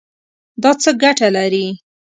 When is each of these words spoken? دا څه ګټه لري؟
دا 0.63 0.71
څه 0.81 0.91
ګټه 1.01 1.27
لري؟ 1.35 1.65